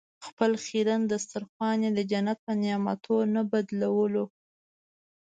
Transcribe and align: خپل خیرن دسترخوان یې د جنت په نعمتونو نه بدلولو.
خپل 0.27 0.51
خیرن 0.65 1.01
دسترخوان 1.11 1.77
یې 1.85 1.89
د 1.97 1.99
جنت 2.11 2.37
په 2.45 2.53
نعمتونو 2.61 3.31
نه 3.35 3.41
بدلولو. 3.51 4.25